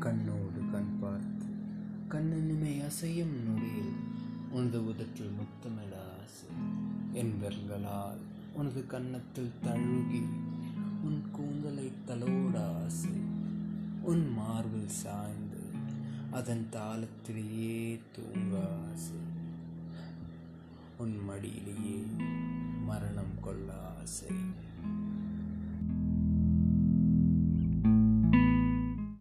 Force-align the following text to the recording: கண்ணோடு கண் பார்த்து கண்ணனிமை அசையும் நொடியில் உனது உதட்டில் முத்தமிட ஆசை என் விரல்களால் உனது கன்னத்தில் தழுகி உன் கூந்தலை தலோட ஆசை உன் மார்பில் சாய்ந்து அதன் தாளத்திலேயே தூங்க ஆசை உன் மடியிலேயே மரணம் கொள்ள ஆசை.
கண்ணோடு 0.00 0.70
கண் 0.72 0.98
பார்த்து 1.00 1.46
கண்ணனிமை 2.08 2.84
அசையும் 2.84 3.34
நொடியில் 3.44 3.94
உனது 4.50 4.84
உதட்டில் 4.84 5.30
முத்தமிட 5.30 5.94
ஆசை 6.22 6.48
என் 7.12 7.34
விரல்களால் 7.42 8.20
உனது 8.52 8.86
கன்னத்தில் 8.86 9.52
தழுகி 9.62 10.22
உன் 11.02 11.30
கூந்தலை 11.32 11.92
தலோட 12.06 12.82
ஆசை 12.84 13.14
உன் 14.02 14.32
மார்பில் 14.32 14.88
சாய்ந்து 14.88 15.62
அதன் 16.30 16.66
தாளத்திலேயே 16.72 18.00
தூங்க 18.12 18.54
ஆசை 18.92 19.20
உன் 20.98 21.16
மடியிலேயே 21.28 22.00
மரணம் 22.86 23.36
கொள்ள 23.40 23.72
ஆசை. 24.00 24.28